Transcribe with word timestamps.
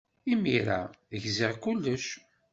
Imir-a, 0.31 0.79
gziɣ 1.23 1.53
kullec. 1.63 2.05